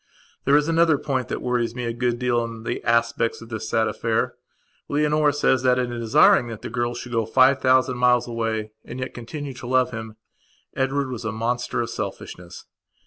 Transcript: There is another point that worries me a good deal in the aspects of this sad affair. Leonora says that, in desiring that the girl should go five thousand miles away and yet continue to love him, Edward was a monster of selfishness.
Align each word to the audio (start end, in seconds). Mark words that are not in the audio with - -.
There 0.45 0.57
is 0.57 0.67
another 0.67 0.97
point 0.97 1.27
that 1.27 1.43
worries 1.43 1.75
me 1.75 1.85
a 1.85 1.93
good 1.93 2.17
deal 2.17 2.43
in 2.43 2.63
the 2.63 2.83
aspects 2.83 3.39
of 3.39 3.49
this 3.49 3.69
sad 3.69 3.87
affair. 3.87 4.33
Leonora 4.89 5.31
says 5.31 5.61
that, 5.61 5.77
in 5.77 5.91
desiring 5.91 6.47
that 6.47 6.63
the 6.63 6.71
girl 6.71 6.95
should 6.95 7.11
go 7.11 7.23
five 7.27 7.61
thousand 7.61 7.99
miles 7.99 8.27
away 8.27 8.71
and 8.83 8.97
yet 8.99 9.13
continue 9.13 9.53
to 9.53 9.67
love 9.67 9.91
him, 9.91 10.15
Edward 10.75 11.11
was 11.11 11.23
a 11.23 11.31
monster 11.31 11.81
of 11.81 11.91
selfishness. 11.91 12.65